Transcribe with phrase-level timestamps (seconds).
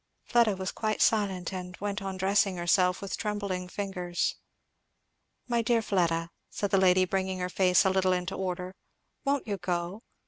[0.25, 4.35] Fleda was quite silent, and went on dressing herself with trembling fingers.
[5.47, 8.73] "My dear Fleda," said the lady bringing her face a little into order,
[9.25, 10.01] "won't you go?